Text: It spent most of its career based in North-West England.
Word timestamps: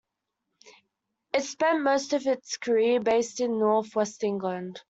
It 1.31 1.43
spent 1.43 1.83
most 1.83 2.13
of 2.13 2.25
its 2.25 2.57
career 2.57 2.99
based 3.01 3.39
in 3.39 3.59
North-West 3.59 4.23
England. 4.23 4.79